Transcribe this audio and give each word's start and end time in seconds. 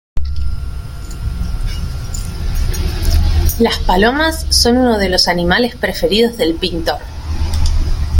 Las 3.59 3.77
palomas 3.85 4.47
son 4.49 4.77
unos 4.77 4.97
de 4.97 5.09
los 5.09 5.27
animales 5.27 5.75
preferidos 5.75 6.37
del 6.37 6.55
pintor. 6.55 6.97